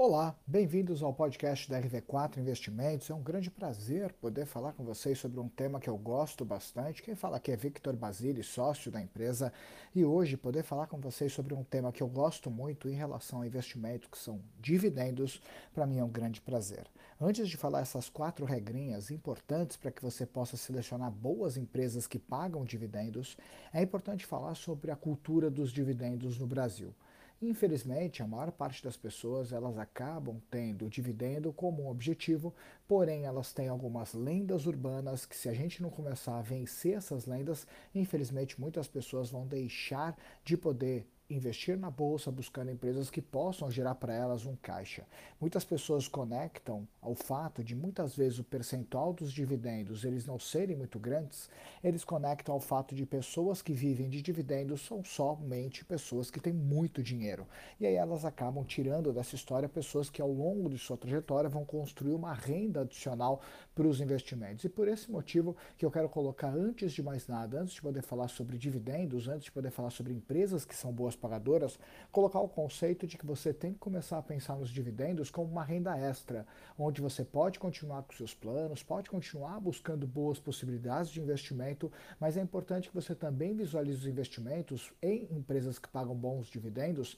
[0.00, 3.10] Olá, bem-vindos ao podcast da RV4 Investimentos.
[3.10, 7.02] É um grande prazer poder falar com vocês sobre um tema que eu gosto bastante.
[7.02, 9.52] Quem fala aqui é Victor Basile, sócio da empresa,
[9.92, 13.40] e hoje poder falar com vocês sobre um tema que eu gosto muito em relação
[13.40, 15.42] ao investimento, que são dividendos,
[15.74, 16.86] para mim é um grande prazer.
[17.20, 22.20] Antes de falar essas quatro regrinhas importantes para que você possa selecionar boas empresas que
[22.20, 23.36] pagam dividendos,
[23.74, 26.94] é importante falar sobre a cultura dos dividendos no Brasil.
[27.40, 32.52] Infelizmente, a maior parte das pessoas elas acabam tendo o dividendo como um objetivo,
[32.86, 37.26] porém elas têm algumas lendas urbanas que se a gente não começar a vencer essas
[37.26, 43.70] lendas, infelizmente muitas pessoas vão deixar de poder investir na bolsa buscando empresas que possam
[43.70, 45.06] gerar para elas um caixa.
[45.40, 50.76] Muitas pessoas conectam ao fato de muitas vezes o percentual dos dividendos eles não serem
[50.76, 51.50] muito grandes,
[51.84, 56.52] eles conectam ao fato de pessoas que vivem de dividendos são somente pessoas que têm
[56.52, 57.46] muito dinheiro.
[57.78, 61.64] E aí elas acabam tirando dessa história pessoas que ao longo de sua trajetória vão
[61.64, 63.42] construir uma renda adicional
[63.74, 64.64] para os investimentos.
[64.64, 68.02] E por esse motivo que eu quero colocar antes de mais nada, antes de poder
[68.02, 71.78] falar sobre dividendos, antes de poder falar sobre empresas que são boas pagadoras,
[72.10, 75.64] colocar o conceito de que você tem que começar a pensar nos dividendos como uma
[75.64, 76.46] renda extra,
[76.78, 82.36] onde você pode continuar com seus planos, pode continuar buscando boas possibilidades de investimento, mas
[82.36, 87.16] é importante que você também visualize os investimentos em empresas que pagam bons dividendos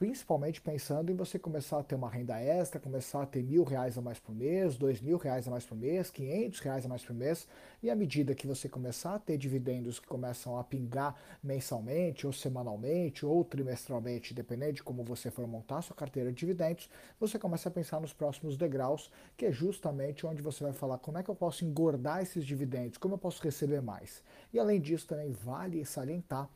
[0.00, 3.98] principalmente pensando em você começar a ter uma renda extra, começar a ter mil reais
[3.98, 7.04] a mais por mês, dois mil reais a mais por mês, quinhentos reais a mais
[7.04, 7.46] por mês,
[7.82, 12.32] e à medida que você começar a ter dividendos que começam a pingar mensalmente, ou
[12.32, 16.88] semanalmente, ou trimestralmente, dependendo de como você for montar sua carteira de dividendos,
[17.20, 21.18] você começa a pensar nos próximos degraus, que é justamente onde você vai falar como
[21.18, 24.24] é que eu posso engordar esses dividendos, como eu posso receber mais.
[24.50, 26.48] E além disso, também vale salientar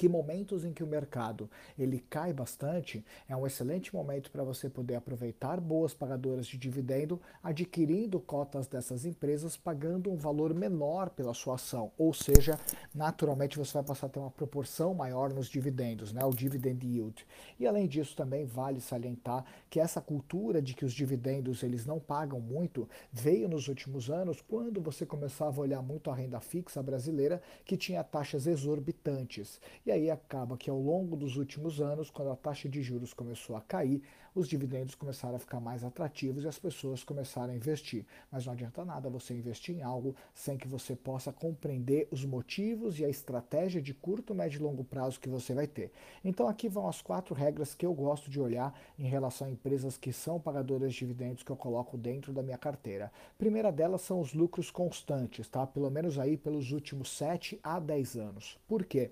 [0.00, 4.66] que momentos em que o mercado ele cai bastante é um excelente momento para você
[4.66, 11.34] poder aproveitar boas pagadoras de dividendo, adquirindo cotas dessas empresas, pagando um valor menor pela
[11.34, 12.58] sua ação, ou seja,
[12.94, 17.26] naturalmente você vai passar a ter uma proporção maior nos dividendos, né, o dividend yield.
[17.58, 22.00] E além disso também vale salientar que essa cultura de que os dividendos eles não
[22.00, 26.82] pagam muito veio nos últimos anos quando você começava a olhar muito a renda fixa
[26.82, 29.60] brasileira que tinha taxas exorbitantes.
[29.84, 33.12] E e aí acaba que ao longo dos últimos anos, quando a taxa de juros
[33.12, 34.00] começou a cair,
[34.32, 38.06] os dividendos começaram a ficar mais atrativos e as pessoas começaram a investir.
[38.30, 43.00] Mas não adianta nada você investir em algo sem que você possa compreender os motivos
[43.00, 45.90] e a estratégia de curto, médio e longo prazo que você vai ter.
[46.24, 49.96] Então aqui vão as quatro regras que eu gosto de olhar em relação a empresas
[49.96, 53.10] que são pagadoras de dividendos que eu coloco dentro da minha carteira.
[53.36, 55.66] primeira delas são os lucros constantes, tá?
[55.66, 58.56] Pelo menos aí pelos últimos 7 a 10 anos.
[58.68, 59.10] Por quê?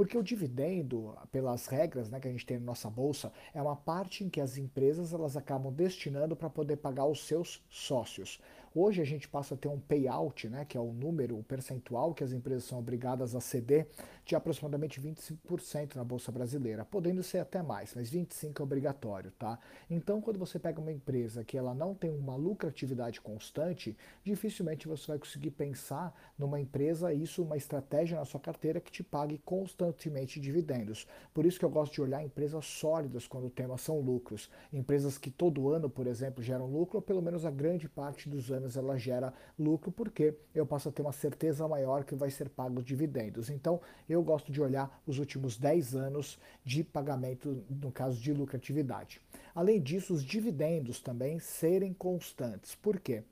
[0.00, 3.76] Porque o dividendo, pelas regras né, que a gente tem na nossa bolsa, é uma
[3.76, 8.40] parte em que as empresas elas acabam destinando para poder pagar os seus sócios.
[8.72, 12.14] Hoje a gente passa a ter um payout, né, que é o número, o percentual
[12.14, 13.88] que as empresas são obrigadas a ceder,
[14.24, 19.58] de aproximadamente 25% na Bolsa Brasileira, podendo ser até mais, mas 25% é obrigatório, tá?
[19.90, 25.04] Então, quando você pega uma empresa que ela não tem uma lucratividade constante, dificilmente você
[25.08, 30.38] vai conseguir pensar numa empresa, isso, uma estratégia na sua carteira que te pague constantemente
[30.38, 31.08] dividendos.
[31.34, 34.48] Por isso que eu gosto de olhar empresas sólidas quando o tema são lucros.
[34.72, 38.52] Empresas que todo ano, por exemplo, geram lucro, ou pelo menos a grande parte dos
[38.52, 42.48] anos anos ela gera lucro, porque eu posso ter uma certeza maior que vai ser
[42.48, 43.50] pago dividendos.
[43.50, 49.20] Então, eu gosto de olhar os últimos 10 anos de pagamento, no caso de lucratividade.
[49.54, 52.74] Além disso, os dividendos também serem constantes.
[52.74, 53.24] Por quê?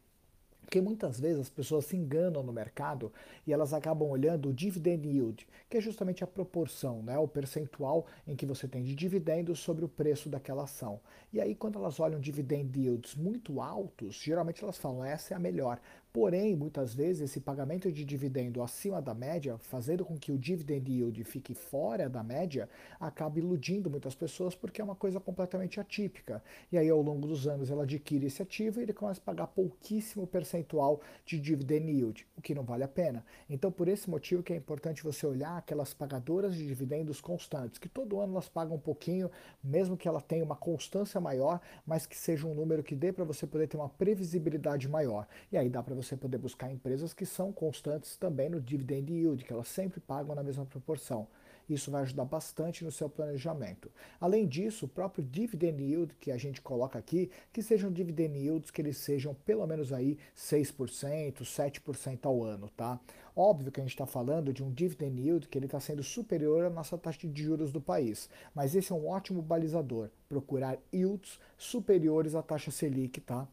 [0.69, 3.11] Porque muitas vezes as pessoas se enganam no mercado
[3.47, 8.05] e elas acabam olhando o dividend yield, que é justamente a proporção, né, o percentual
[8.27, 11.01] em que você tem de dividendos sobre o preço daquela ação.
[11.33, 15.41] E aí, quando elas olham dividend yields muito altos, geralmente elas falam essa é a
[15.41, 15.81] melhor.
[16.12, 20.91] Porém, muitas vezes, esse pagamento de dividendo acima da média, fazendo com que o dividend
[20.91, 26.43] yield fique fora da média, acaba iludindo muitas pessoas porque é uma coisa completamente atípica.
[26.72, 29.49] E aí, ao longo dos anos, ela adquire esse ativo e ele começa a pagar
[29.49, 33.22] pouquíssimo percentual de dividend yield, o que não vale a pena.
[33.49, 37.88] Então, por esse motivo que é importante você olhar aquelas pagadoras de dividendos constantes, que
[37.88, 39.31] todo ano elas pagam um pouquinho,
[39.62, 43.25] mesmo que ela tenha uma constância maior, mas que seja um número que dê para
[43.25, 45.26] você poder ter uma previsibilidade maior.
[45.52, 49.45] E aí dá para você poder buscar empresas que são constantes também no dividend yield,
[49.45, 51.29] que elas sempre pagam na mesma proporção.
[51.69, 53.91] Isso vai ajudar bastante no seu planejamento.
[54.19, 58.71] Além disso, o próprio dividend yield que a gente coloca aqui, que sejam dividend yields
[58.71, 62.99] que eles sejam pelo menos aí 6%, 7% ao ano, tá?
[63.37, 66.65] Óbvio que a gente está falando de um dividend yield que ele está sendo superior
[66.65, 71.39] à nossa taxa de juros do país, mas esse é um ótimo balizador, procurar yields
[71.56, 73.47] superiores à taxa Selic, tá?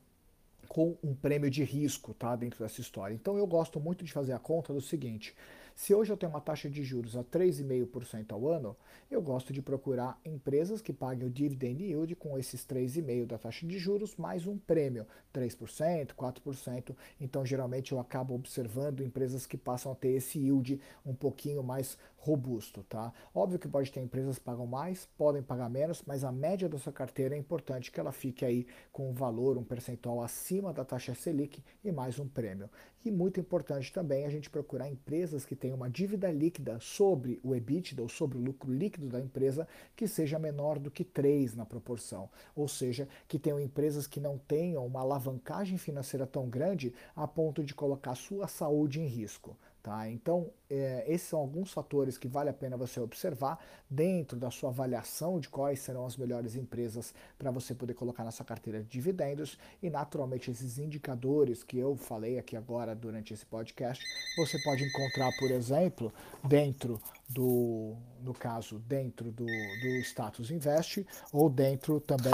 [0.75, 3.13] Com um prêmio de risco tá, dentro dessa história.
[3.13, 5.33] Então eu gosto muito de fazer a conta do seguinte:
[5.75, 8.77] se hoje eu tenho uma taxa de juros a 3,5% ao ano,
[9.11, 13.67] eu gosto de procurar empresas que paguem o dividend yield com esses 3,5% da taxa
[13.67, 16.95] de juros mais um prêmio, 3%, 4%.
[17.19, 21.97] Então, geralmente, eu acabo observando empresas que passam a ter esse yield um pouquinho mais
[22.25, 23.13] robusto, tá?
[23.33, 26.79] Óbvio que pode ter empresas que pagam mais, podem pagar menos, mas a média da
[26.79, 30.83] sua carteira é importante que ela fique aí com um valor, um percentual acima da
[30.83, 32.67] taxa Selic e mais um prêmio.
[33.05, 37.55] E muito importante também a gente procurar empresas que tenham uma dívida líquida sobre o
[37.55, 41.65] EBITDA ou sobre o lucro líquido da empresa que seja menor do que 3 na
[41.65, 42.29] proporção.
[42.55, 47.63] Ou seja, que tenham empresas que não tenham uma alavancagem financeira tão grande a ponto
[47.63, 49.57] de colocar sua saúde em risco.
[49.81, 50.07] Tá?
[50.07, 53.59] Então, é, esses são alguns fatores que vale a pena você observar
[53.89, 58.31] dentro da sua avaliação de quais serão as melhores empresas para você poder colocar na
[58.31, 59.57] sua carteira de dividendos.
[59.81, 64.03] E, naturalmente, esses indicadores que eu falei aqui agora durante esse podcast,
[64.37, 66.11] você pode encontrar, por exemplo,
[66.43, 72.33] dentro do, no caso, dentro do, do Status Invest ou dentro também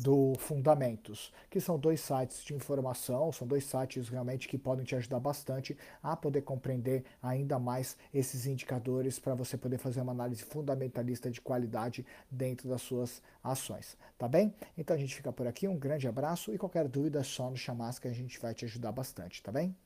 [0.00, 4.94] do Fundamentos, que são dois sites de informação, são dois sites realmente que podem te
[4.94, 7.04] ajudar bastante a poder compreender
[7.58, 13.22] mais esses indicadores para você poder fazer uma análise fundamentalista de qualidade dentro das suas
[13.42, 14.54] ações, tá bem?
[14.76, 17.60] Então a gente fica por aqui, um grande abraço e qualquer dúvida é só nos
[17.60, 19.74] chamar que a gente vai te ajudar bastante, tá bem?